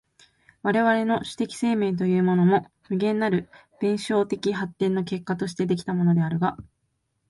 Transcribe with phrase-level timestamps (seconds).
[0.63, 6.57] 我々の種的生命というものも、無限なる弁証法的発展の結果として出来たものであるが、